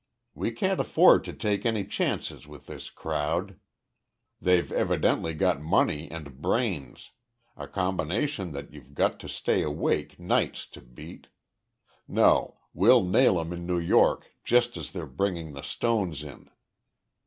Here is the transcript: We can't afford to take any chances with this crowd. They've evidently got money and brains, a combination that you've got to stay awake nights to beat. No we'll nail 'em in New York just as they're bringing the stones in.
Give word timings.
We 0.33 0.49
can't 0.49 0.79
afford 0.79 1.23
to 1.25 1.33
take 1.33 1.63
any 1.63 1.85
chances 1.85 2.47
with 2.47 2.65
this 2.65 2.89
crowd. 2.89 3.59
They've 4.41 4.71
evidently 4.71 5.35
got 5.35 5.61
money 5.61 6.09
and 6.09 6.41
brains, 6.41 7.11
a 7.55 7.67
combination 7.67 8.51
that 8.53 8.73
you've 8.73 8.95
got 8.95 9.19
to 9.19 9.29
stay 9.29 9.61
awake 9.61 10.19
nights 10.19 10.65
to 10.69 10.81
beat. 10.81 11.27
No 12.07 12.57
we'll 12.73 13.03
nail 13.03 13.39
'em 13.39 13.53
in 13.53 13.67
New 13.67 13.77
York 13.77 14.31
just 14.43 14.75
as 14.75 14.89
they're 14.91 15.05
bringing 15.05 15.53
the 15.53 15.61
stones 15.61 16.23
in. 16.23 16.49